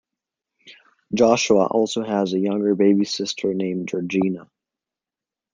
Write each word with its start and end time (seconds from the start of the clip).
Joshua 1.13 1.67
also 1.67 2.03
has 2.03 2.33
a 2.33 2.39
younger 2.39 2.73
baby 2.73 3.05
sister 3.05 3.53
named 3.53 3.89
Georgina. 3.89 4.49